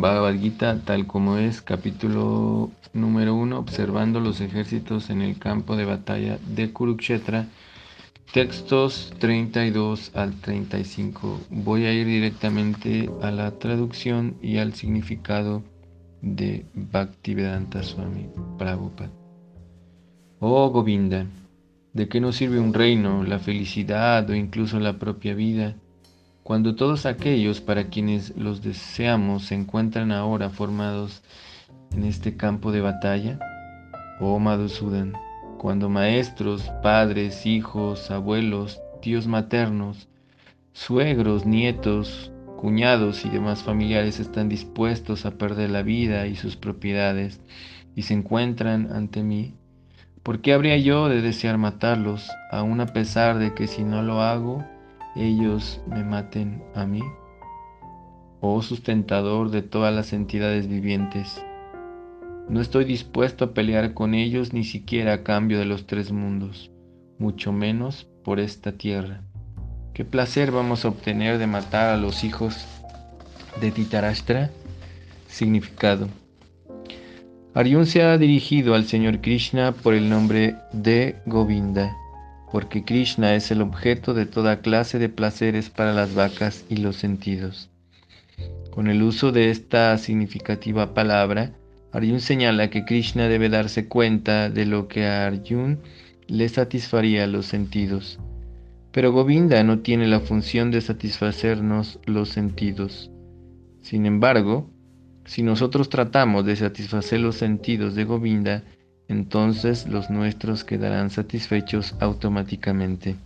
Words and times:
Bhagavad 0.00 0.38
Gita 0.38 0.80
tal 0.84 1.06
como 1.06 1.38
es, 1.38 1.62
capítulo 1.62 2.70
número 2.92 3.34
1, 3.34 3.58
observando 3.58 4.20
los 4.20 4.40
ejércitos 4.40 5.10
en 5.10 5.22
el 5.22 5.38
campo 5.38 5.76
de 5.76 5.84
batalla 5.84 6.38
de 6.54 6.72
Kurukshetra, 6.72 7.46
textos 8.32 9.14
32 9.18 10.12
al 10.14 10.34
35. 10.34 11.40
Voy 11.50 11.86
a 11.86 11.92
ir 11.92 12.06
directamente 12.06 13.08
a 13.22 13.30
la 13.30 13.58
traducción 13.58 14.36
y 14.42 14.58
al 14.58 14.74
significado 14.74 15.62
de 16.20 16.66
Bhaktivedanta 16.74 17.82
Swami 17.82 18.28
Prabhupada. 18.58 19.10
Oh 20.40 20.68
Govinda, 20.70 21.26
¿de 21.92 22.08
qué 22.08 22.20
nos 22.20 22.36
sirve 22.36 22.60
un 22.60 22.74
reino, 22.74 23.24
la 23.24 23.38
felicidad 23.38 24.28
o 24.28 24.34
incluso 24.34 24.78
la 24.78 24.98
propia 24.98 25.34
vida? 25.34 25.76
Cuando 26.46 26.76
todos 26.76 27.06
aquellos 27.06 27.60
para 27.60 27.88
quienes 27.88 28.36
los 28.36 28.62
deseamos 28.62 29.46
se 29.46 29.56
encuentran 29.56 30.12
ahora 30.12 30.48
formados 30.48 31.24
en 31.90 32.04
este 32.04 32.36
campo 32.36 32.70
de 32.70 32.80
batalla, 32.80 33.40
oh 34.20 34.38
Madhusudan, 34.38 35.14
cuando 35.58 35.88
maestros, 35.88 36.70
padres, 36.84 37.46
hijos, 37.46 38.12
abuelos, 38.12 38.80
tíos 39.02 39.26
maternos, 39.26 40.06
suegros, 40.72 41.46
nietos, 41.46 42.30
cuñados 42.56 43.24
y 43.24 43.28
demás 43.28 43.64
familiares 43.64 44.20
están 44.20 44.48
dispuestos 44.48 45.26
a 45.26 45.32
perder 45.32 45.70
la 45.70 45.82
vida 45.82 46.28
y 46.28 46.36
sus 46.36 46.54
propiedades 46.54 47.40
y 47.96 48.02
se 48.02 48.14
encuentran 48.14 48.92
ante 48.92 49.24
mí, 49.24 49.54
¿por 50.22 50.42
qué 50.42 50.52
habría 50.52 50.76
yo 50.76 51.08
de 51.08 51.22
desear 51.22 51.58
matarlos, 51.58 52.30
aun 52.52 52.80
a 52.80 52.86
pesar 52.86 53.38
de 53.38 53.52
que 53.52 53.66
si 53.66 53.82
no 53.82 54.02
lo 54.02 54.22
hago, 54.22 54.64
ellos 55.16 55.80
me 55.86 56.04
maten 56.04 56.62
a 56.74 56.86
mí? 56.86 57.02
Oh 58.40 58.62
sustentador 58.62 59.50
de 59.50 59.62
todas 59.62 59.94
las 59.94 60.12
entidades 60.12 60.68
vivientes, 60.68 61.42
no 62.48 62.60
estoy 62.60 62.84
dispuesto 62.84 63.46
a 63.46 63.54
pelear 63.54 63.92
con 63.92 64.14
ellos 64.14 64.52
ni 64.52 64.62
siquiera 64.62 65.14
a 65.14 65.22
cambio 65.24 65.58
de 65.58 65.64
los 65.64 65.86
tres 65.86 66.12
mundos, 66.12 66.70
mucho 67.18 67.52
menos 67.52 68.06
por 68.22 68.38
esta 68.38 68.72
tierra. 68.72 69.22
¿Qué 69.94 70.04
placer 70.04 70.52
vamos 70.52 70.84
a 70.84 70.88
obtener 70.88 71.38
de 71.38 71.46
matar 71.46 71.88
a 71.88 71.96
los 71.96 72.22
hijos 72.22 72.64
de 73.60 73.72
Titarashtra? 73.72 74.50
Significado. 75.26 76.08
Arjun 77.54 77.86
se 77.86 78.02
ha 78.02 78.16
dirigido 78.18 78.74
al 78.74 78.84
Señor 78.84 79.20
Krishna 79.22 79.72
por 79.72 79.94
el 79.94 80.08
nombre 80.08 80.56
de 80.72 81.16
Govinda 81.26 81.96
porque 82.56 82.84
Krishna 82.84 83.34
es 83.34 83.50
el 83.50 83.60
objeto 83.60 84.14
de 84.14 84.24
toda 84.24 84.62
clase 84.62 84.98
de 84.98 85.10
placeres 85.10 85.68
para 85.68 85.92
las 85.92 86.14
vacas 86.14 86.64
y 86.70 86.78
los 86.78 86.96
sentidos. 86.96 87.68
Con 88.70 88.86
el 88.86 89.02
uso 89.02 89.30
de 89.30 89.50
esta 89.50 89.98
significativa 89.98 90.94
palabra, 90.94 91.52
Arjun 91.92 92.22
señala 92.22 92.70
que 92.70 92.86
Krishna 92.86 93.28
debe 93.28 93.50
darse 93.50 93.88
cuenta 93.88 94.48
de 94.48 94.64
lo 94.64 94.88
que 94.88 95.04
a 95.04 95.26
Arjun 95.26 95.80
le 96.28 96.48
satisfaría 96.48 97.26
los 97.26 97.44
sentidos. 97.44 98.18
Pero 98.90 99.12
Govinda 99.12 99.62
no 99.62 99.80
tiene 99.80 100.08
la 100.08 100.20
función 100.20 100.70
de 100.70 100.80
satisfacernos 100.80 102.00
los 102.06 102.30
sentidos. 102.30 103.10
Sin 103.82 104.06
embargo, 104.06 104.70
si 105.26 105.42
nosotros 105.42 105.90
tratamos 105.90 106.46
de 106.46 106.56
satisfacer 106.56 107.20
los 107.20 107.36
sentidos 107.36 107.94
de 107.94 108.04
Govinda, 108.04 108.64
entonces 109.08 109.86
los 109.86 110.10
nuestros 110.10 110.64
quedarán 110.64 111.10
satisfechos 111.10 111.94
automáticamente. 112.00 113.16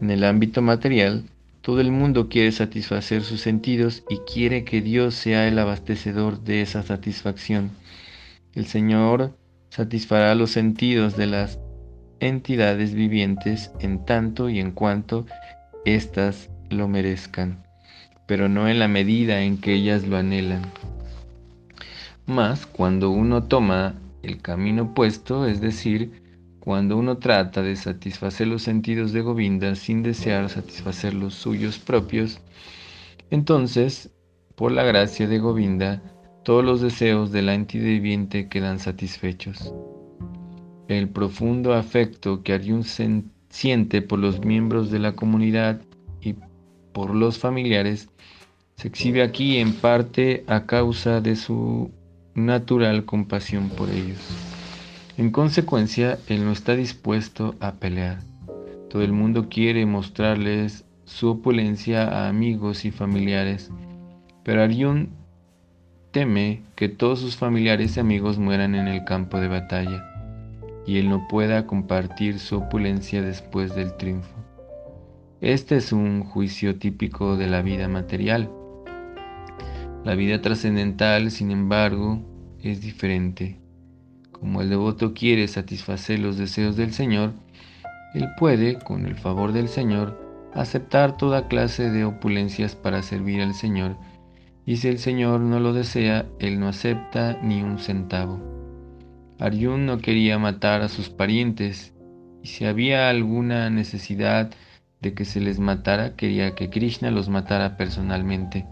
En 0.00 0.10
el 0.10 0.24
ámbito 0.24 0.62
material, 0.62 1.24
todo 1.60 1.80
el 1.80 1.92
mundo 1.92 2.28
quiere 2.28 2.52
satisfacer 2.52 3.22
sus 3.22 3.42
sentidos 3.42 4.02
y 4.08 4.18
quiere 4.18 4.64
que 4.64 4.80
Dios 4.80 5.14
sea 5.14 5.46
el 5.46 5.58
abastecedor 5.58 6.40
de 6.42 6.62
esa 6.62 6.82
satisfacción. 6.82 7.70
El 8.54 8.66
Señor 8.66 9.36
satisfará 9.68 10.34
los 10.34 10.50
sentidos 10.50 11.16
de 11.16 11.26
las 11.26 11.58
entidades 12.18 12.94
vivientes 12.94 13.70
en 13.78 14.04
tanto 14.04 14.48
y 14.48 14.58
en 14.58 14.72
cuanto 14.72 15.26
éstas 15.84 16.50
lo 16.70 16.88
merezcan, 16.88 17.62
pero 18.26 18.48
no 18.48 18.68
en 18.68 18.78
la 18.78 18.88
medida 18.88 19.42
en 19.42 19.58
que 19.58 19.74
ellas 19.74 20.06
lo 20.06 20.16
anhelan. 20.16 20.62
Mas 22.26 22.64
cuando 22.64 23.10
uno 23.10 23.44
toma 23.44 23.94
el 24.22 24.40
camino 24.40 24.82
opuesto, 24.84 25.46
es 25.46 25.60
decir, 25.60 26.22
cuando 26.60 26.96
uno 26.96 27.18
trata 27.18 27.62
de 27.62 27.74
satisfacer 27.76 28.46
los 28.46 28.62
sentidos 28.62 29.12
de 29.12 29.22
Govinda 29.22 29.74
sin 29.74 30.02
desear 30.02 30.48
satisfacer 30.50 31.14
los 31.14 31.34
suyos 31.34 31.78
propios, 31.78 32.40
entonces, 33.30 34.10
por 34.56 34.72
la 34.72 34.84
gracia 34.84 35.26
de 35.26 35.38
Govinda, 35.38 36.02
todos 36.44 36.64
los 36.64 36.80
deseos 36.80 37.32
de 37.32 37.42
la 37.42 37.54
entidad 37.54 37.84
viviente 37.84 38.48
quedan 38.48 38.78
satisfechos. 38.78 39.72
El 40.88 41.08
profundo 41.08 41.74
afecto 41.74 42.42
que 42.42 42.52
Arjun 42.52 42.84
siente 43.48 44.02
por 44.02 44.18
los 44.18 44.44
miembros 44.44 44.90
de 44.90 44.98
la 44.98 45.12
comunidad 45.12 45.80
y 46.20 46.34
por 46.92 47.14
los 47.14 47.38
familiares 47.38 48.08
se 48.76 48.88
exhibe 48.88 49.22
aquí 49.22 49.58
en 49.58 49.74
parte 49.74 50.44
a 50.46 50.66
causa 50.66 51.20
de 51.20 51.36
su 51.36 51.90
natural 52.34 53.04
compasión 53.04 53.68
por 53.70 53.90
ellos. 53.90 54.18
En 55.16 55.30
consecuencia, 55.30 56.18
él 56.28 56.44
no 56.44 56.52
está 56.52 56.76
dispuesto 56.76 57.54
a 57.60 57.72
pelear. 57.72 58.20
Todo 58.88 59.02
el 59.02 59.12
mundo 59.12 59.48
quiere 59.48 59.86
mostrarles 59.86 60.84
su 61.04 61.28
opulencia 61.28 62.08
a 62.08 62.28
amigos 62.28 62.84
y 62.84 62.90
familiares, 62.90 63.70
pero 64.44 64.62
Arjun 64.62 65.10
teme 66.10 66.62
que 66.76 66.88
todos 66.88 67.20
sus 67.20 67.36
familiares 67.36 67.96
y 67.96 68.00
amigos 68.00 68.38
mueran 68.38 68.74
en 68.74 68.88
el 68.88 69.04
campo 69.04 69.40
de 69.40 69.48
batalla 69.48 70.04
y 70.86 70.98
él 70.98 71.08
no 71.08 71.28
pueda 71.28 71.66
compartir 71.66 72.38
su 72.38 72.56
opulencia 72.56 73.22
después 73.22 73.74
del 73.74 73.96
triunfo. 73.96 74.34
Este 75.40 75.76
es 75.76 75.92
un 75.92 76.24
juicio 76.24 76.76
típico 76.78 77.36
de 77.36 77.46
la 77.46 77.62
vida 77.62 77.88
material. 77.88 78.50
La 80.04 80.14
vida 80.14 80.40
trascendental, 80.40 81.30
sin 81.30 81.50
embargo, 81.50 82.22
es 82.62 82.80
diferente. 82.80 83.60
Como 84.32 84.62
el 84.62 84.70
devoto 84.70 85.12
quiere 85.12 85.46
satisfacer 85.46 86.18
los 86.20 86.38
deseos 86.38 86.74
del 86.76 86.94
Señor, 86.94 87.34
él 88.14 88.26
puede, 88.38 88.78
con 88.78 89.04
el 89.04 89.14
favor 89.14 89.52
del 89.52 89.68
Señor, 89.68 90.18
aceptar 90.54 91.18
toda 91.18 91.48
clase 91.48 91.90
de 91.90 92.06
opulencias 92.06 92.74
para 92.74 93.02
servir 93.02 93.42
al 93.42 93.52
Señor, 93.52 93.96
y 94.64 94.76
si 94.76 94.88
el 94.88 94.98
Señor 94.98 95.40
no 95.40 95.60
lo 95.60 95.74
desea, 95.74 96.24
él 96.38 96.58
no 96.58 96.68
acepta 96.68 97.38
ni 97.42 97.62
un 97.62 97.78
centavo. 97.78 98.40
Arjun 99.38 99.84
no 99.84 99.98
quería 99.98 100.38
matar 100.38 100.80
a 100.80 100.88
sus 100.88 101.10
parientes, 101.10 101.92
y 102.42 102.46
si 102.46 102.64
había 102.64 103.10
alguna 103.10 103.68
necesidad 103.68 104.50
de 105.02 105.12
que 105.12 105.26
se 105.26 105.40
les 105.40 105.58
matara, 105.58 106.16
quería 106.16 106.54
que 106.54 106.70
Krishna 106.70 107.10
los 107.10 107.28
matara 107.28 107.76
personalmente. 107.76 108.66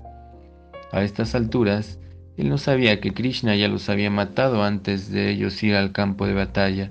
A 0.92 1.02
estas 1.02 1.34
alturas, 1.34 1.98
él 2.36 2.48
no 2.48 2.56
sabía 2.56 3.00
que 3.00 3.12
Krishna 3.12 3.56
ya 3.56 3.68
los 3.68 3.88
había 3.88 4.10
matado 4.10 4.62
antes 4.62 5.10
de 5.10 5.30
ellos 5.30 5.62
ir 5.62 5.74
al 5.74 5.92
campo 5.92 6.26
de 6.26 6.34
batalla 6.34 6.88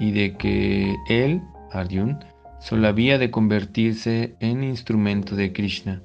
y 0.00 0.12
de 0.12 0.36
que 0.36 0.96
él, 1.08 1.42
Arjun, 1.70 2.18
solo 2.58 2.88
había 2.88 3.18
de 3.18 3.30
convertirse 3.30 4.34
en 4.40 4.64
instrumento 4.64 5.36
de 5.36 5.52
Krishna. 5.52 6.02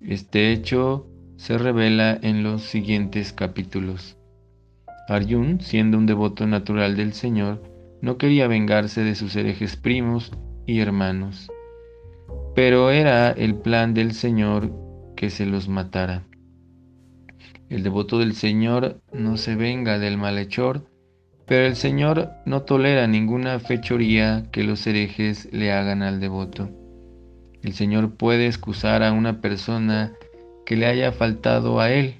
Este 0.00 0.52
hecho 0.52 1.06
se 1.36 1.56
revela 1.56 2.18
en 2.20 2.42
los 2.42 2.62
siguientes 2.62 3.32
capítulos. 3.32 4.16
Arjun, 5.08 5.60
siendo 5.60 5.98
un 5.98 6.06
devoto 6.06 6.46
natural 6.46 6.96
del 6.96 7.12
Señor, 7.12 7.62
no 8.02 8.18
quería 8.18 8.48
vengarse 8.48 9.02
de 9.04 9.14
sus 9.14 9.36
herejes 9.36 9.76
primos 9.76 10.32
y 10.66 10.80
hermanos, 10.80 11.50
pero 12.54 12.90
era 12.90 13.30
el 13.30 13.54
plan 13.54 13.94
del 13.94 14.12
Señor 14.12 14.89
que 15.20 15.28
se 15.28 15.44
los 15.44 15.68
matara. 15.68 16.22
El 17.68 17.82
devoto 17.82 18.20
del 18.20 18.32
Señor 18.32 19.02
no 19.12 19.36
se 19.36 19.54
venga 19.54 19.98
del 19.98 20.16
malhechor, 20.16 20.86
pero 21.44 21.66
el 21.66 21.76
Señor 21.76 22.30
no 22.46 22.62
tolera 22.62 23.06
ninguna 23.06 23.58
fechoría 23.58 24.46
que 24.50 24.64
los 24.64 24.86
herejes 24.86 25.46
le 25.52 25.72
hagan 25.72 26.02
al 26.02 26.20
devoto. 26.20 26.70
El 27.62 27.74
Señor 27.74 28.14
puede 28.14 28.46
excusar 28.46 29.02
a 29.02 29.12
una 29.12 29.42
persona 29.42 30.14
que 30.64 30.76
le 30.76 30.86
haya 30.86 31.12
faltado 31.12 31.80
a 31.80 31.90
Él, 31.92 32.14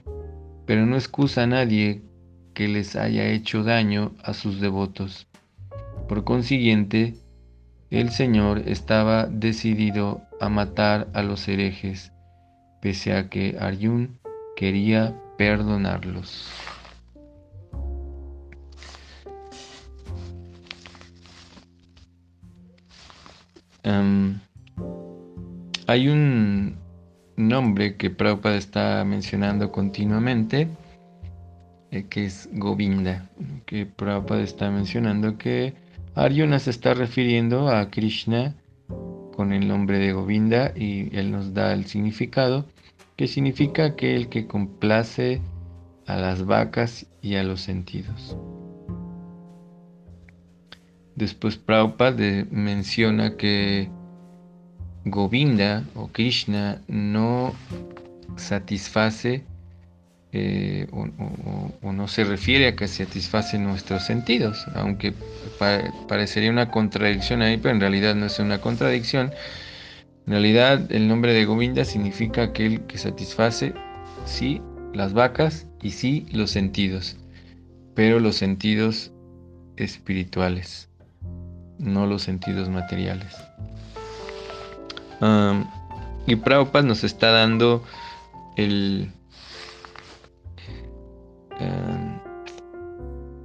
pero 0.66 0.84
no 0.84 0.96
excusa 0.96 1.44
a 1.44 1.46
nadie 1.46 2.02
que 2.52 2.68
les 2.68 2.96
haya 2.96 3.30
hecho 3.30 3.64
daño 3.64 4.12
a 4.22 4.34
sus 4.34 4.60
devotos. 4.60 5.26
Por 6.06 6.24
consiguiente, 6.24 7.14
el 7.88 8.10
Señor 8.10 8.64
estaba 8.66 9.24
decidido 9.24 10.20
a 10.38 10.50
matar 10.50 11.08
a 11.14 11.22
los 11.22 11.48
herejes, 11.48 12.12
pese 12.80 13.14
a 13.14 13.28
que 13.28 13.56
Arjun 13.58 14.18
quería 14.56 15.14
perdonarlos. 15.36 16.48
hay 25.90 26.08
un 26.08 26.76
nombre 27.36 27.96
que 27.96 28.10
Prabhupada 28.10 28.56
está 28.56 29.04
mencionando 29.04 29.72
continuamente, 29.72 30.68
eh, 31.90 32.04
que 32.08 32.26
es 32.26 32.48
Govinda, 32.52 33.28
que 33.66 33.86
Prabhupada 33.86 34.42
está 34.42 34.70
mencionando 34.70 35.36
que 35.36 35.74
Arjuna 36.14 36.60
se 36.60 36.70
está 36.70 36.94
refiriendo 36.94 37.68
a 37.68 37.90
Krishna 37.90 38.54
con 39.40 39.54
el 39.54 39.68
nombre 39.68 39.98
de 39.98 40.12
Govinda 40.12 40.70
y 40.76 41.08
él 41.16 41.32
nos 41.32 41.54
da 41.54 41.72
el 41.72 41.86
significado, 41.86 42.66
que 43.16 43.26
significa 43.26 43.86
aquel 43.86 44.28
que 44.28 44.46
complace 44.46 45.40
a 46.06 46.16
las 46.16 46.44
vacas 46.44 47.06
y 47.22 47.36
a 47.36 47.42
los 47.42 47.62
sentidos. 47.62 48.36
Después 51.16 51.56
Prabhupada 51.56 52.44
menciona 52.50 53.38
que 53.38 53.88
Govinda 55.06 55.84
o 55.94 56.08
Krishna 56.08 56.82
no 56.86 57.54
satisface 58.36 59.42
eh, 60.32 60.86
o, 60.92 61.92
no 61.92 62.06
se 62.06 62.22
refiere 62.22 62.68
a 62.68 62.76
que 62.76 62.86
satisface 62.86 63.58
nuestros 63.58 64.04
sentidos, 64.04 64.64
aunque 64.74 65.12
parecería 66.08 66.50
una 66.50 66.70
contradicción 66.70 67.42
ahí, 67.42 67.56
pero 67.56 67.74
en 67.74 67.80
realidad 67.80 68.14
no 68.14 68.26
es 68.26 68.38
una 68.38 68.60
contradicción. 68.60 69.32
En 70.26 70.32
realidad 70.32 70.90
el 70.92 71.08
nombre 71.08 71.32
de 71.34 71.44
Govinda 71.44 71.84
significa 71.84 72.44
aquel 72.44 72.82
que 72.82 72.96
satisface, 72.96 73.74
sí, 74.24 74.62
las 74.94 75.12
vacas 75.14 75.66
y 75.82 75.90
sí, 75.90 76.26
los 76.30 76.52
sentidos, 76.52 77.16
pero 77.96 78.20
los 78.20 78.36
sentidos 78.36 79.10
espirituales, 79.76 80.88
no 81.78 82.06
los 82.06 82.22
sentidos 82.22 82.68
materiales. 82.68 83.36
y 86.26 86.36
Prabhupada 86.36 86.86
nos 86.86 87.02
está 87.02 87.32
dando 87.32 87.82
el, 88.56 89.10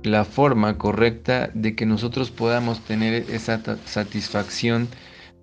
la 0.05 0.25
forma 0.25 0.77
correcta 0.77 1.49
de 1.53 1.75
que 1.75 1.85
nosotros 1.85 2.31
podamos 2.31 2.81
tener 2.81 3.25
esa 3.29 3.61
satisfacción 3.85 4.87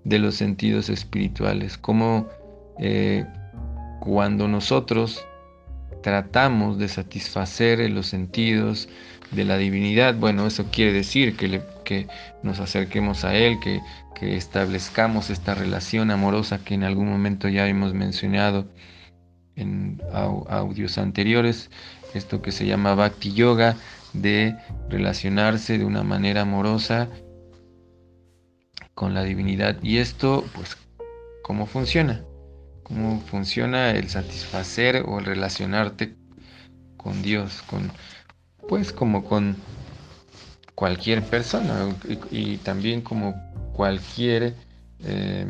de 0.05 0.19
los 0.19 0.37
sentidos 0.37 0.89
espirituales. 0.89 1.79
Como 1.79 2.29
eh, 2.79 3.25
cuando 4.01 4.49
nosotros 4.49 5.25
tratamos 6.03 6.79
de 6.79 6.89
satisfacer 6.89 7.89
los 7.91 8.07
sentidos 8.09 8.89
de 9.31 9.45
la 9.45 9.57
divinidad, 9.57 10.15
bueno, 10.15 10.47
eso 10.47 10.67
quiere 10.71 10.93
decir 10.93 11.37
que, 11.37 11.63
que 11.85 12.09
nos 12.43 12.61
acerquemos 12.61 13.25
a 13.25 13.35
Él, 13.35 13.59
que, 13.61 13.81
que, 14.15 14.37
establezcamos 14.37 15.31
esta 15.31 15.55
relación 15.55 16.11
amorosa 16.11 16.65
que 16.65 16.75
en 16.75 16.85
algún 16.85 17.09
momento 17.09 17.49
ya 17.49 17.67
hemos 17.69 17.95
mencionado 17.95 18.67
en 19.57 20.03
audios 20.49 20.99
anteriores, 20.99 21.71
esto 22.15 22.43
que 22.43 22.53
se 22.53 22.67
llama 22.67 22.95
Bhakti 22.95 23.33
Yoga, 23.33 23.77
de 24.13 24.57
relacionarse 24.89 25.79
de 25.79 25.85
una 25.85 26.03
manera 26.03 26.43
amorosa 26.43 27.09
con 28.95 29.15
la 29.15 29.25
divinidad. 29.25 29.83
Y 29.83 29.99
esto, 29.99 30.45
pues, 30.55 30.77
¿cómo 31.43 31.67
funciona? 31.67 32.25
¿Cómo 32.83 33.21
funciona 33.21 33.91
el 33.93 34.09
satisfacer 34.11 35.05
o 35.07 35.19
el 35.19 35.25
relacionarte 35.25 36.15
con 36.97 37.23
Dios? 37.23 37.63
Con, 37.63 37.91
pues 38.69 38.93
como 38.93 39.25
con 39.25 39.57
cualquier 40.75 41.23
persona 41.23 41.95
y, 42.31 42.57
también 42.59 43.03
como 43.03 43.35
cualquier 43.73 44.55
eh, 45.05 45.47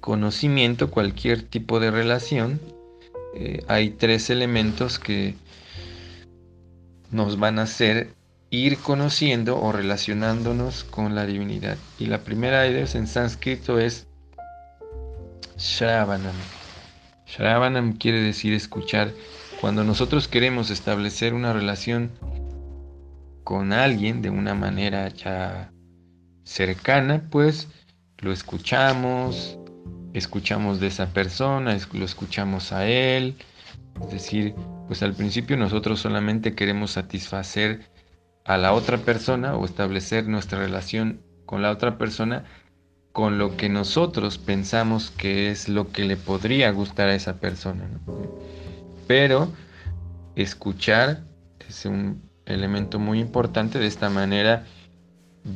conocimiento, 0.00 0.90
cualquier 0.90 1.42
tipo 1.42 1.78
de 1.78 1.90
relación. 1.90 2.60
Eh, 3.34 3.62
hay 3.68 3.90
tres 3.90 4.28
elementos 4.30 4.98
que 4.98 5.34
nos 7.10 7.38
van 7.38 7.58
a 7.58 7.62
hacer 7.62 8.14
ir 8.50 8.78
conociendo 8.78 9.60
o 9.60 9.72
relacionándonos 9.72 10.84
con 10.84 11.14
la 11.14 11.26
divinidad. 11.26 11.76
Y 11.98 12.06
la 12.06 12.18
primera 12.18 12.62
de 12.62 12.80
en 12.80 13.06
sánscrito 13.06 13.78
es 13.78 14.06
Shravanam. 15.56 16.34
Shravanam 17.26 17.96
quiere 17.96 18.20
decir 18.20 18.52
escuchar. 18.54 19.12
Cuando 19.60 19.84
nosotros 19.84 20.26
queremos 20.26 20.70
establecer 20.70 21.34
una 21.34 21.52
relación 21.52 22.10
con 23.44 23.72
alguien 23.72 24.22
de 24.22 24.30
una 24.30 24.54
manera 24.54 25.08
ya 25.08 25.70
cercana, 26.44 27.28
pues 27.30 27.68
lo 28.18 28.32
escuchamos, 28.32 29.58
escuchamos 30.14 30.80
de 30.80 30.88
esa 30.88 31.12
persona, 31.12 31.76
lo 31.92 32.04
escuchamos 32.04 32.72
a 32.72 32.86
él. 32.86 33.36
Es 34.02 34.10
decir, 34.10 34.54
pues 34.90 35.04
al 35.04 35.14
principio 35.14 35.56
nosotros 35.56 36.00
solamente 36.00 36.56
queremos 36.56 36.90
satisfacer 36.90 37.82
a 38.44 38.58
la 38.58 38.72
otra 38.72 38.98
persona 38.98 39.54
o 39.54 39.64
establecer 39.64 40.26
nuestra 40.26 40.58
relación 40.58 41.20
con 41.46 41.62
la 41.62 41.70
otra 41.70 41.96
persona 41.96 42.42
con 43.12 43.38
lo 43.38 43.56
que 43.56 43.68
nosotros 43.68 44.38
pensamos 44.38 45.12
que 45.12 45.52
es 45.52 45.68
lo 45.68 45.92
que 45.92 46.04
le 46.04 46.16
podría 46.16 46.72
gustar 46.72 47.08
a 47.08 47.14
esa 47.14 47.38
persona. 47.38 47.88
Pero 49.06 49.52
escuchar 50.34 51.22
es 51.68 51.86
un 51.86 52.28
elemento 52.44 52.98
muy 52.98 53.20
importante. 53.20 53.78
De 53.78 53.86
esta 53.86 54.10
manera 54.10 54.64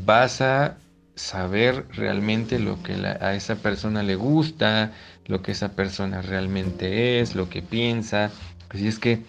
vas 0.06 0.42
a 0.42 0.76
saber 1.16 1.86
realmente 1.90 2.60
lo 2.60 2.80
que 2.84 2.92
a 2.94 3.34
esa 3.34 3.56
persona 3.56 4.04
le 4.04 4.14
gusta, 4.14 4.92
lo 5.26 5.42
que 5.42 5.50
esa 5.50 5.72
persona 5.72 6.22
realmente 6.22 7.18
es, 7.18 7.34
lo 7.34 7.48
que 7.48 7.62
piensa, 7.62 8.30
Así 8.74 8.88
es 8.88 8.98
que 8.98 9.22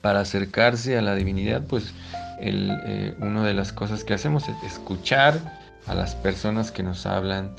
para 0.00 0.20
acercarse 0.20 0.98
a 0.98 1.02
la 1.02 1.14
divinidad, 1.14 1.64
pues 1.66 1.94
eh, 2.40 3.14
una 3.20 3.44
de 3.44 3.54
las 3.54 3.72
cosas 3.72 4.04
que 4.04 4.14
hacemos 4.14 4.48
es 4.48 4.62
escuchar 4.64 5.40
a 5.86 5.94
las 5.94 6.14
personas 6.16 6.70
que 6.70 6.82
nos 6.82 7.06
hablan 7.06 7.54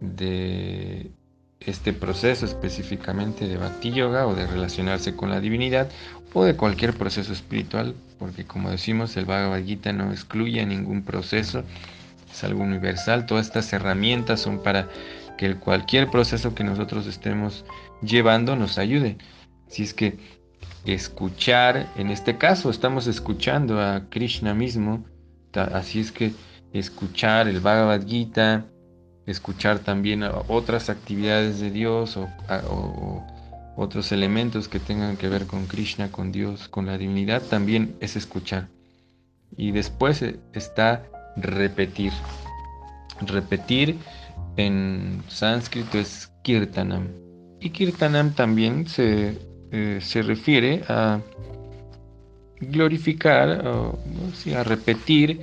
de 0.00 1.10
este 1.60 1.92
proceso 1.92 2.46
específicamente 2.46 3.48
de 3.48 3.56
Bhakti 3.56 3.90
Yoga 3.90 4.26
o 4.26 4.34
de 4.34 4.46
relacionarse 4.46 5.14
con 5.14 5.30
la 5.30 5.40
divinidad 5.40 5.88
o 6.32 6.44
de 6.44 6.54
cualquier 6.54 6.94
proceso 6.94 7.32
espiritual, 7.32 7.94
porque 8.18 8.44
como 8.44 8.70
decimos, 8.70 9.16
el 9.16 9.24
Bhagavad 9.24 9.64
Gita 9.64 9.92
no 9.92 10.12
excluye 10.12 10.64
ningún 10.64 11.02
proceso, 11.02 11.64
es 12.30 12.44
algo 12.44 12.62
universal, 12.62 13.26
todas 13.26 13.46
estas 13.46 13.72
herramientas 13.72 14.40
son 14.40 14.62
para 14.62 14.88
que 15.36 15.56
cualquier 15.56 16.08
proceso 16.08 16.54
que 16.54 16.64
nosotros 16.64 17.06
estemos 17.06 17.64
llevando 18.02 18.54
nos 18.56 18.78
ayude. 18.78 19.16
Si 19.68 19.82
es 19.82 19.94
que 19.94 20.18
escuchar, 20.84 21.86
en 21.96 22.10
este 22.10 22.38
caso 22.38 22.70
estamos 22.70 23.06
escuchando 23.06 23.80
a 23.80 24.06
Krishna 24.08 24.54
mismo, 24.54 25.04
así 25.52 26.00
es 26.00 26.12
que 26.12 26.32
escuchar 26.72 27.48
el 27.48 27.60
Bhagavad 27.60 28.06
Gita, 28.06 28.66
escuchar 29.26 29.80
también 29.80 30.22
otras 30.48 30.88
actividades 30.88 31.60
de 31.60 31.70
Dios 31.70 32.16
o, 32.16 33.26
otros 33.76 34.10
elementos 34.10 34.66
que 34.66 34.80
tengan 34.80 35.16
que 35.16 35.28
ver 35.28 35.46
con 35.46 35.66
Krishna, 35.66 36.10
con 36.10 36.32
Dios, 36.32 36.68
con 36.68 36.86
la 36.86 36.98
divinidad, 36.98 37.42
también 37.42 37.94
es 38.00 38.16
escuchar. 38.16 38.68
Y 39.56 39.70
después 39.70 40.20
eh, 40.22 40.40
está 40.52 41.04
repetir. 41.36 42.12
Repetir 43.20 43.96
en 44.56 45.22
sánscrito 45.28 45.96
es 45.98 46.32
kirtanam. 46.42 47.08
Y 47.60 47.70
kirtanam 47.70 48.34
también 48.34 48.88
se 48.88 49.38
eh, 49.70 49.98
se 50.00 50.22
refiere 50.22 50.82
a 50.88 51.20
glorificar, 52.60 53.66
o, 53.66 53.98
a 54.56 54.64
repetir 54.64 55.40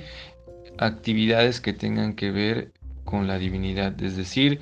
actividades 0.78 1.60
que 1.60 1.72
tengan 1.72 2.14
que 2.14 2.30
ver 2.30 2.72
con 3.04 3.26
la 3.26 3.38
divinidad. 3.38 4.00
Es 4.02 4.16
decir, 4.16 4.60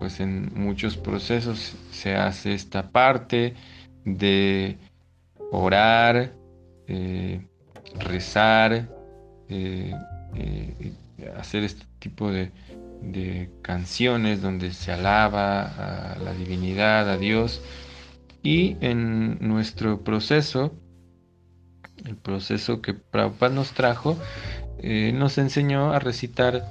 pues 0.00 0.18
en 0.18 0.50
muchos 0.54 0.96
procesos 0.96 1.76
se 1.90 2.14
hace 2.16 2.54
esta 2.54 2.90
parte 2.90 3.54
de 4.04 4.78
orar, 5.52 6.32
eh, 6.86 7.40
rezar, 7.98 8.88
eh, 9.48 9.92
hacer 11.36 11.64
este 11.64 11.84
tipo 11.98 12.30
de, 12.30 12.50
de 13.02 13.50
canciones 13.62 14.42
donde 14.42 14.72
se 14.72 14.92
alaba 14.92 15.62
a 15.62 16.18
la 16.18 16.32
divinidad, 16.34 17.08
a 17.10 17.16
Dios. 17.16 17.62
Y 18.42 18.76
en 18.80 19.38
nuestro 19.40 20.02
proceso, 20.02 20.72
el 22.04 22.16
proceso 22.16 22.80
que 22.80 22.94
Prabhupada 22.94 23.54
nos 23.54 23.72
trajo, 23.72 24.18
eh, 24.82 25.12
nos 25.14 25.38
enseñó 25.38 25.92
a 25.92 25.98
recitar 25.98 26.64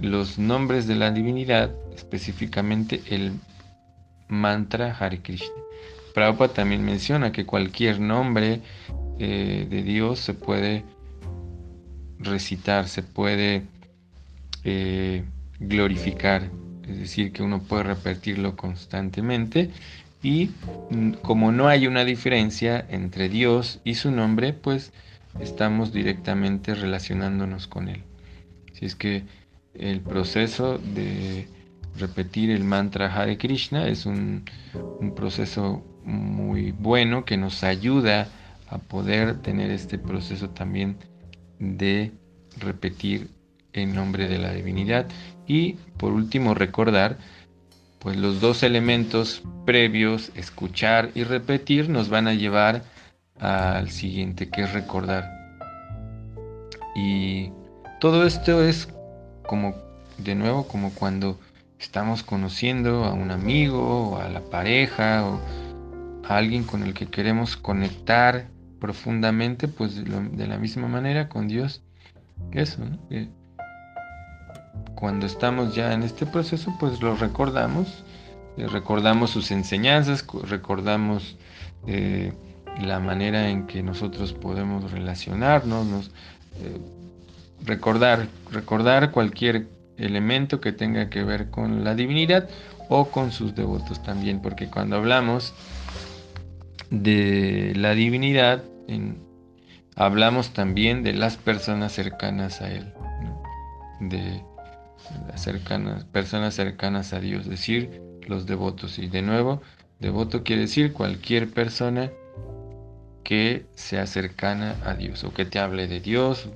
los 0.00 0.38
nombres 0.38 0.86
de 0.86 0.94
la 0.94 1.10
divinidad, 1.10 1.70
específicamente 1.94 3.02
el 3.08 3.32
mantra 4.28 4.96
Hare 4.98 5.20
Krishna. 5.22 5.54
Prabhupada 6.14 6.52
también 6.52 6.84
menciona 6.84 7.32
que 7.32 7.46
cualquier 7.46 8.00
nombre 8.00 8.60
eh, 9.18 9.66
de 9.68 9.82
Dios 9.82 10.20
se 10.20 10.34
puede 10.34 10.84
recitar, 12.18 12.88
se 12.88 13.02
puede 13.02 13.62
eh, 14.64 15.24
glorificar. 15.60 16.50
es 16.86 16.98
decir, 16.98 17.32
que 17.32 17.42
uno 17.42 17.60
puede 17.60 17.82
repetirlo 17.82 18.56
constantemente 18.56 19.70
y 20.22 20.50
como 21.22 21.52
no 21.52 21.68
hay 21.68 21.86
una 21.86 22.04
diferencia 22.04 22.84
entre 22.88 23.28
Dios 23.28 23.80
y 23.84 23.94
su 23.94 24.10
nombre, 24.10 24.52
pues 24.52 24.92
estamos 25.38 25.92
directamente 25.92 26.74
relacionándonos 26.74 27.66
con 27.66 27.88
Él. 27.88 28.02
Si 28.72 28.86
es 28.86 28.94
que 28.94 29.24
el 29.74 30.00
proceso 30.00 30.78
de 30.78 31.46
repetir 31.96 32.50
el 32.50 32.64
mantra 32.64 33.14
Hare 33.14 33.38
Krishna 33.38 33.86
es 33.88 34.06
un, 34.06 34.44
un 35.00 35.14
proceso 35.14 35.84
muy 36.04 36.72
bueno 36.72 37.24
que 37.24 37.36
nos 37.36 37.62
ayuda 37.62 38.28
a 38.68 38.78
poder 38.78 39.40
tener 39.40 39.70
este 39.70 39.98
proceso 39.98 40.50
también 40.50 40.96
de 41.58 42.12
repetir 42.56 43.30
en 43.72 43.94
nombre 43.94 44.28
de 44.28 44.38
la 44.38 44.52
divinidad. 44.52 45.06
Y 45.46 45.74
por 45.96 46.12
último 46.12 46.54
recordar 46.54 47.16
pues 47.98 48.16
los 48.16 48.40
dos 48.40 48.62
elementos 48.62 49.42
previos 49.66 50.30
escuchar 50.34 51.10
y 51.14 51.24
repetir 51.24 51.88
nos 51.88 52.08
van 52.08 52.28
a 52.28 52.34
llevar 52.34 52.82
al 53.40 53.90
siguiente 53.90 54.48
que 54.48 54.62
es 54.62 54.72
recordar. 54.72 55.24
Y 56.94 57.50
todo 58.00 58.26
esto 58.26 58.62
es 58.62 58.88
como 59.46 59.74
de 60.18 60.34
nuevo 60.34 60.66
como 60.66 60.92
cuando 60.92 61.38
estamos 61.78 62.22
conociendo 62.22 63.04
a 63.04 63.12
un 63.12 63.30
amigo 63.30 64.10
o 64.10 64.18
a 64.18 64.28
la 64.28 64.40
pareja 64.40 65.24
o 65.26 65.40
a 66.26 66.36
alguien 66.36 66.64
con 66.64 66.82
el 66.82 66.94
que 66.94 67.06
queremos 67.06 67.56
conectar 67.56 68.48
profundamente 68.80 69.66
pues 69.68 70.04
de 70.04 70.46
la 70.46 70.58
misma 70.58 70.88
manera 70.88 71.28
con 71.28 71.48
Dios. 71.48 71.82
Eso 72.52 72.84
¿no? 72.84 72.98
Cuando 74.98 75.26
estamos 75.26 75.76
ya 75.76 75.92
en 75.92 76.02
este 76.02 76.26
proceso, 76.26 76.74
pues 76.80 77.00
lo 77.00 77.14
recordamos, 77.14 78.02
eh, 78.56 78.66
recordamos 78.66 79.30
sus 79.30 79.52
enseñanzas, 79.52 80.26
recordamos 80.42 81.36
eh, 81.86 82.32
la 82.80 82.98
manera 82.98 83.48
en 83.48 83.68
que 83.68 83.82
nosotros 83.82 84.32
podemos 84.32 84.90
relacionarnos, 84.90 86.10
eh, 86.60 86.78
recordar, 87.64 88.26
recordar 88.50 89.12
cualquier 89.12 89.68
elemento 89.96 90.60
que 90.60 90.72
tenga 90.72 91.08
que 91.10 91.22
ver 91.22 91.50
con 91.50 91.84
la 91.84 91.94
divinidad 91.94 92.48
o 92.88 93.06
con 93.10 93.30
sus 93.30 93.54
devotos 93.54 94.02
también, 94.02 94.42
porque 94.42 94.68
cuando 94.68 94.96
hablamos 94.96 95.54
de 96.90 97.72
la 97.76 97.94
divinidad, 97.94 98.64
hablamos 99.94 100.50
también 100.50 101.04
de 101.04 101.12
las 101.12 101.36
personas 101.36 101.92
cercanas 101.92 102.60
a 102.62 102.72
él, 102.72 102.92
de 104.00 104.42
personas 106.12 106.54
cercanas 106.54 107.12
a 107.12 107.20
Dios, 107.20 107.46
decir 107.46 108.00
los 108.26 108.46
devotos. 108.46 108.98
Y 108.98 109.08
de 109.08 109.22
nuevo, 109.22 109.62
devoto 110.00 110.44
quiere 110.44 110.62
decir 110.62 110.92
cualquier 110.92 111.50
persona 111.50 112.10
que 113.24 113.66
sea 113.74 114.06
cercana 114.06 114.76
a 114.84 114.94
Dios 114.94 115.24
o 115.24 115.32
que 115.32 115.44
te 115.44 115.58
hable 115.58 115.86
de 115.86 116.00
Dios 116.00 116.48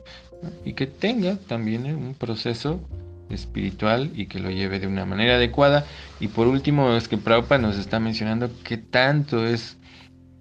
y 0.64 0.72
que 0.72 0.86
tenga 0.86 1.36
también 1.36 1.86
un 1.94 2.14
proceso 2.14 2.80
espiritual 3.30 4.10
y 4.14 4.26
que 4.26 4.38
lo 4.38 4.50
lleve 4.50 4.80
de 4.80 4.86
una 4.86 5.04
manera 5.04 5.36
adecuada. 5.36 5.84
Y 6.20 6.28
por 6.28 6.46
último, 6.46 6.96
es 6.96 7.08
que 7.08 7.18
Prabhupada 7.18 7.60
nos 7.60 7.78
está 7.78 8.00
mencionando 8.00 8.50
que 8.64 8.76
tanto 8.76 9.46
es 9.46 9.76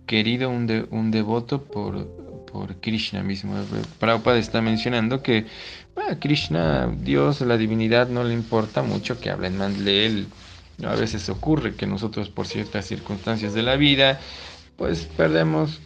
querido 0.05 0.49
un, 0.49 0.87
un 0.91 1.11
devoto 1.11 1.63
por, 1.63 2.20
por 2.51 2.75
Krishna 2.77 3.23
mismo. 3.23 3.55
Prabhupada 3.99 4.37
está 4.37 4.61
mencionando 4.61 5.21
que 5.21 5.45
a 6.09 6.15
Krishna, 6.15 6.93
Dios, 6.99 7.41
la 7.41 7.57
divinidad, 7.57 8.07
no 8.07 8.23
le 8.23 8.33
importa 8.33 8.81
mucho 8.81 9.19
que 9.19 9.29
hablen 9.29 9.57
mal 9.57 9.83
de 9.83 10.05
él. 10.05 10.27
A 10.83 10.95
veces 10.95 11.29
ocurre 11.29 11.75
que 11.75 11.85
nosotros 11.85 12.29
por 12.29 12.47
ciertas 12.47 12.85
circunstancias 12.85 13.53
de 13.53 13.61
la 13.61 13.75
vida, 13.75 14.19
pues 14.77 15.07
perdemos 15.17 15.79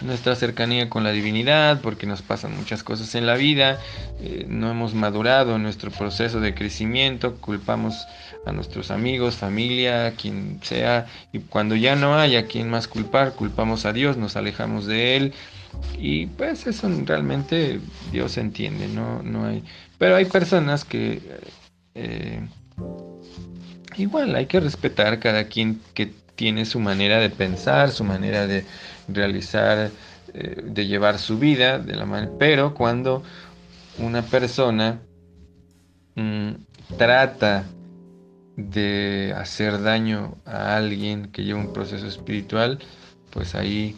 nuestra 0.00 0.34
cercanía 0.34 0.90
con 0.90 1.04
la 1.04 1.12
divinidad, 1.12 1.80
porque 1.80 2.06
nos 2.06 2.22
pasan 2.22 2.56
muchas 2.56 2.82
cosas 2.82 3.14
en 3.14 3.26
la 3.26 3.36
vida, 3.36 3.80
eh, 4.20 4.44
no 4.48 4.70
hemos 4.70 4.94
madurado 4.94 5.56
en 5.56 5.62
nuestro 5.62 5.90
proceso 5.90 6.40
de 6.40 6.54
crecimiento, 6.54 7.36
culpamos 7.36 7.94
a 8.46 8.52
nuestros 8.52 8.90
amigos, 8.90 9.36
familia, 9.36 10.14
quien 10.16 10.60
sea, 10.62 11.06
y 11.32 11.40
cuando 11.40 11.76
ya 11.76 11.96
no 11.96 12.16
hay 12.16 12.36
a 12.36 12.46
quien 12.46 12.68
más 12.68 12.88
culpar, 12.88 13.32
culpamos 13.32 13.86
a 13.86 13.92
Dios, 13.92 14.16
nos 14.16 14.36
alejamos 14.36 14.86
de 14.86 15.16
Él, 15.16 15.34
y 15.98 16.26
pues 16.26 16.66
eso 16.66 16.88
realmente 17.04 17.80
Dios 18.12 18.36
entiende, 18.36 18.88
no, 18.88 19.22
no 19.22 19.46
hay. 19.46 19.64
Pero 19.98 20.16
hay 20.16 20.24
personas 20.24 20.84
que 20.84 21.20
eh, 21.94 22.40
igual 23.96 24.34
hay 24.34 24.46
que 24.46 24.60
respetar 24.60 25.18
cada 25.18 25.44
quien 25.44 25.80
que 25.94 26.12
tiene 26.34 26.64
su 26.64 26.80
manera 26.80 27.18
de 27.18 27.30
pensar, 27.30 27.90
su 27.90 28.04
manera 28.04 28.46
de 28.46 28.64
realizar, 29.08 29.90
eh, 30.34 30.62
de 30.64 30.86
llevar 30.86 31.18
su 31.18 31.38
vida, 31.38 31.78
de 31.78 31.94
la 31.94 32.28
pero 32.38 32.74
cuando 32.74 33.22
una 33.98 34.22
persona 34.22 35.00
mm, 36.16 36.50
trata 36.98 37.64
de 38.56 39.34
hacer 39.36 39.82
daño 39.82 40.36
a 40.44 40.76
alguien 40.76 41.30
que 41.32 41.44
lleva 41.44 41.60
un 41.60 41.72
proceso 41.72 42.06
espiritual, 42.06 42.78
pues 43.30 43.54
ahí 43.54 43.96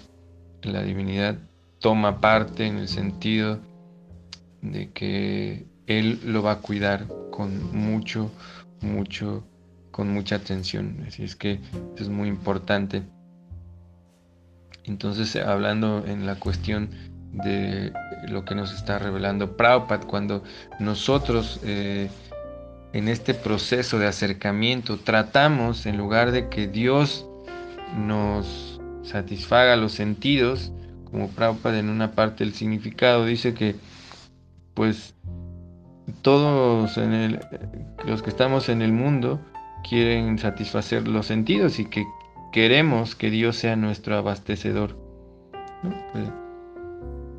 la 0.62 0.82
divinidad 0.82 1.36
toma 1.78 2.20
parte 2.20 2.66
en 2.66 2.78
el 2.78 2.88
sentido 2.88 3.60
de 4.62 4.90
que 4.92 5.66
él 5.86 6.20
lo 6.24 6.42
va 6.42 6.52
a 6.52 6.60
cuidar 6.60 7.06
con 7.30 7.76
mucho, 7.76 8.30
mucho, 8.80 9.46
con 9.90 10.10
mucha 10.10 10.36
atención. 10.36 11.04
Así 11.06 11.22
es 11.22 11.36
que 11.36 11.60
es 11.96 12.08
muy 12.08 12.28
importante. 12.28 13.02
Entonces, 14.84 15.36
hablando 15.36 16.04
en 16.06 16.26
la 16.26 16.36
cuestión 16.36 16.90
de 17.32 17.92
lo 18.28 18.44
que 18.44 18.54
nos 18.54 18.72
está 18.72 18.98
revelando 18.98 19.56
Prabhupada, 19.56 20.06
cuando 20.06 20.42
nosotros 20.78 21.60
eh, 21.64 22.08
en 22.96 23.08
este 23.08 23.34
proceso 23.34 23.98
de 23.98 24.06
acercamiento 24.06 24.96
tratamos, 24.96 25.84
en 25.84 25.98
lugar 25.98 26.32
de 26.32 26.48
que 26.48 26.66
Dios 26.66 27.26
nos 27.94 28.80
satisfaga 29.02 29.76
los 29.76 29.92
sentidos, 29.92 30.72
como 31.04 31.28
Prabhupada 31.28 31.78
en 31.78 31.90
una 31.90 32.12
parte 32.12 32.42
del 32.42 32.54
significado 32.54 33.26
dice 33.26 33.52
que 33.52 33.76
pues 34.72 35.14
todos 36.22 36.96
los 38.06 38.22
que 38.22 38.30
estamos 38.30 38.70
en 38.70 38.80
el 38.80 38.92
mundo 38.92 39.40
quieren 39.86 40.38
satisfacer 40.38 41.06
los 41.06 41.26
sentidos 41.26 41.78
y 41.78 41.84
que 41.84 42.02
queremos 42.50 43.14
que 43.14 43.28
Dios 43.28 43.56
sea 43.56 43.76
nuestro 43.76 44.16
abastecedor. 44.16 44.96
Pues, 46.12 46.28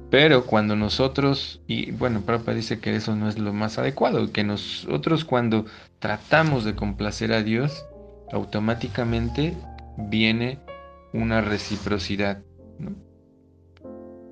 pero 0.10 0.46
cuando 0.46 0.76
nosotros, 0.76 1.62
y 1.68 1.92
bueno, 1.92 2.22
Prabhupada 2.22 2.56
dice 2.56 2.80
que 2.80 2.96
eso 2.96 3.16
no 3.16 3.28
es 3.28 3.38
lo 3.38 3.52
más 3.54 3.78
adecuado, 3.78 4.32
que 4.32 4.44
nosotros 4.44 5.26
cuando 5.26 5.66
tratamos 6.00 6.64
de 6.64 6.76
complacer 6.76 7.34
a 7.34 7.44
Dios, 7.44 7.86
automáticamente 8.32 9.54
viene 9.98 10.60
una 11.14 11.42
reciprocidad. 11.42 12.42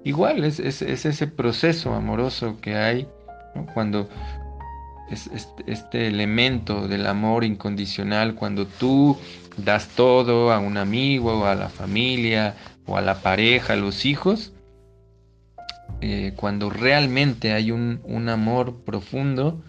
igual 0.03 0.45
es, 0.45 0.59
ese 0.59 1.27
proceso 1.27 1.93
amoroso 1.93 2.57
que 2.61 2.75
hay 2.75 3.07
cuando 3.73 4.07
es 5.09 5.29
este, 5.67 6.07
elemento 6.07 6.87
del 6.87 7.05
amor 7.05 7.43
incondicional, 7.43 8.35
cuando 8.35 8.65
tú 8.65 9.17
das 9.57 9.87
todo 9.89 10.51
a 10.51 10.59
un 10.59 10.77
amigo, 10.77 11.41
o 11.41 11.45
a 11.45 11.55
la 11.55 11.69
familia, 11.69 12.55
o 12.85 12.97
a 12.97 13.01
la 13.01 13.21
pareja, 13.21 13.73
a 13.73 13.77
los 13.77 14.05
hijos, 14.05 14.54
eh, 16.01 16.33
cuando 16.35 16.69
realmente 16.69 17.53
hay 17.53 17.71
un, 17.71 18.01
un 18.03 18.29
amor 18.29 18.83
profundo, 18.83 19.63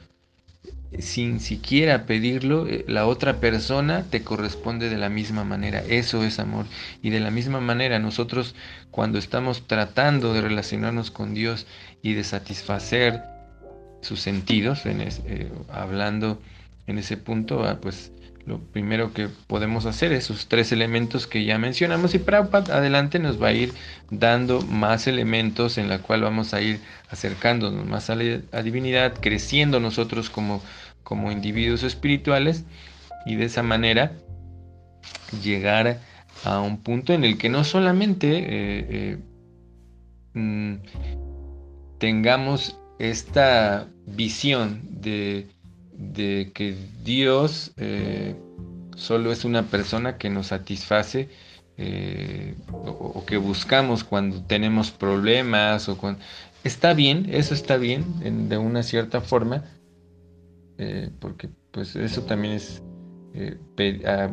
sin 0.99 1.41
siquiera 1.41 2.07
pedirlo, 2.07 2.67
eh, 2.67 2.85
la 2.89 3.07
otra 3.07 3.41
persona 3.41 4.05
te 4.11 4.23
corresponde 4.23 4.89
de 4.89 4.97
la 4.97 5.09
misma 5.09 5.45
manera. 5.45 5.83
Eso 5.89 6.25
es 6.25 6.39
amor. 6.39 6.67
Y 7.03 7.11
de 7.11 7.21
la 7.21 7.31
misma 7.31 7.61
manera, 7.61 7.99
nosotros 7.99 8.55
cuando 8.91 9.19
estamos 9.19 9.67
tratando 9.67 10.33
de 10.33 10.41
relacionarnos 10.41 11.11
con 11.11 11.35
Dios 11.35 11.67
y 12.03 12.15
de 12.15 12.25
satisfacer 12.25 13.23
sus 14.01 14.21
sentidos, 14.21 14.87
en 14.87 15.01
eh, 15.01 15.51
hablando 15.73 16.41
en 16.87 16.99
ese 16.99 17.17
punto, 17.17 17.65
ah, 17.65 17.79
pues 17.81 18.13
lo 18.47 18.61
primero 18.61 19.13
que 19.13 19.29
podemos 19.49 19.87
hacer 19.87 20.13
es 20.13 20.25
esos 20.25 20.47
tres 20.47 20.71
elementos 20.71 21.27
que 21.27 21.45
ya 21.45 21.59
mencionamos 21.59 22.15
y 22.15 22.21
Prabhupada 22.21 22.77
adelante 22.77 23.19
nos 23.19 23.43
va 23.43 23.49
a 23.49 23.53
ir 23.53 23.73
dando 24.11 24.63
más 24.63 25.09
elementos 25.09 25.79
en 25.79 25.89
la 25.89 25.99
cual 25.99 26.23
vamos 26.23 26.55
a 26.55 26.63
ir 26.63 26.81
acercándonos 27.11 27.85
más 27.87 28.09
a 28.09 28.15
la 28.15 28.63
divinidad, 28.63 29.15
creciendo 29.21 29.81
nosotros 29.81 30.31
como, 30.31 30.63
como 31.03 31.33
individuos 31.33 31.83
espirituales 31.83 32.65
y 33.27 33.35
de 33.35 33.47
esa 33.47 33.65
manera 33.65 34.13
llegar 35.43 36.01
a 36.45 36.61
un 36.61 36.83
punto 36.83 37.13
en 37.13 37.25
el 37.25 37.39
que 37.39 37.49
no 37.49 37.65
solamente 37.65 38.39
eh, 38.39 38.87
eh, 38.91 39.19
mm, 40.35 40.75
tengamos 41.99 42.79
esta 43.01 43.89
visión 44.07 44.83
de 44.89 45.49
de 45.99 46.53
que 46.55 46.77
Dios 47.03 47.73
eh, 47.77 48.37
solo 48.97 49.33
es 49.33 49.45
una 49.45 49.65
persona 49.65 50.19
que 50.19 50.31
nos 50.31 50.49
satisface 50.49 51.29
eh, 51.79 52.55
o, 52.73 53.25
que 53.27 53.37
buscamos 53.37 54.05
cuando 54.05 54.43
tenemos 54.43 54.91
problemas 54.91 55.89
o 55.89 55.99
cuando... 55.99 56.21
Está 56.65 56.95
bien, 56.95 57.29
eso 57.31 57.55
está 57.55 57.77
bien 57.77 58.49
de 58.49 58.59
una 58.59 58.83
cierta 58.83 59.21
forma, 59.21 59.65
eh, 60.79 61.11
porque 61.21 61.49
pues 61.71 61.95
eso 61.95 62.23
también 62.23 62.55
es 62.55 62.83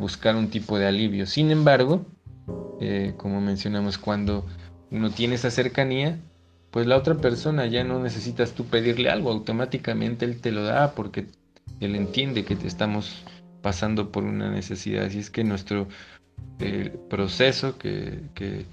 buscar 0.00 0.34
un 0.34 0.48
tipo 0.48 0.76
de 0.76 0.86
alivio. 0.86 1.26
Sin 1.26 1.52
embargo, 1.52 2.04
como 3.18 3.40
mencionamos, 3.40 3.98
cuando 3.98 4.44
uno 4.90 5.10
tiene 5.10 5.36
esa 5.36 5.52
cercanía, 5.52 6.18
pues 6.72 6.88
la 6.88 6.96
otra 6.96 7.14
persona 7.14 7.66
ya 7.66 7.84
no 7.84 8.00
necesitas 8.00 8.50
tú 8.50 8.64
pedirle 8.64 9.10
algo, 9.10 9.30
automáticamente 9.30 10.24
él 10.24 10.40
te 10.40 10.50
lo 10.50 10.64
da 10.64 10.92
porque 10.96 11.26
él 11.80 11.94
entiende 11.94 12.44
que 12.44 12.54
estamos 12.66 13.24
pasando 13.62 14.10
por 14.10 14.24
una 14.24 14.50
necesidad. 14.50 15.06
Así 15.06 15.18
es 15.18 15.30
que 15.30 15.44
nuestro 15.44 15.88
proceso 17.08 17.78
que, 17.78 18.20
que, 18.34 18.66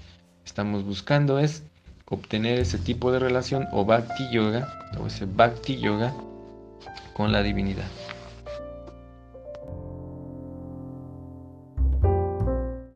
estamos 0.44 0.84
buscando 0.84 1.38
es 1.38 1.62
obtener 2.06 2.58
ese 2.58 2.76
tipo 2.76 3.12
de 3.12 3.20
relación 3.20 3.68
o 3.72 3.84
bhakti 3.84 4.28
yoga 4.32 4.68
o 4.98 5.06
ese 5.06 5.24
bhakti 5.24 5.78
yoga 5.78 6.12
con 7.14 7.30
la 7.30 7.42
divinidad. 7.42 7.86